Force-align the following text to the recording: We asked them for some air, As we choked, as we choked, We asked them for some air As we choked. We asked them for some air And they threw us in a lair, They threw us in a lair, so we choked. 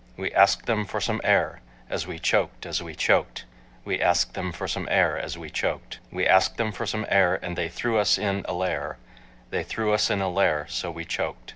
We 0.17 0.31
asked 0.33 0.65
them 0.65 0.85
for 0.87 0.99
some 0.99 1.21
air, 1.23 1.61
As 1.87 2.07
we 2.07 2.17
choked, 2.17 2.65
as 2.65 2.81
we 2.81 2.95
choked, 2.95 3.45
We 3.85 4.01
asked 4.01 4.33
them 4.33 4.51
for 4.51 4.67
some 4.67 4.87
air 4.89 5.15
As 5.15 5.37
we 5.37 5.51
choked. 5.51 5.99
We 6.09 6.25
asked 6.25 6.57
them 6.57 6.71
for 6.71 6.87
some 6.87 7.05
air 7.07 7.35
And 7.45 7.55
they 7.55 7.69
threw 7.69 7.99
us 7.99 8.17
in 8.17 8.43
a 8.49 8.53
lair, 8.53 8.97
They 9.51 9.61
threw 9.63 9.93
us 9.93 10.09
in 10.09 10.19
a 10.19 10.27
lair, 10.27 10.65
so 10.69 10.89
we 10.89 11.05
choked. 11.05 11.49